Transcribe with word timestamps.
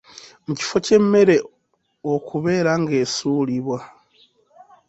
Mu 0.45 0.53
kifo 0.59 0.77
ky’emmere 0.85 1.35
okubeera 2.13 2.71
ng’esuulibwa. 2.81 3.79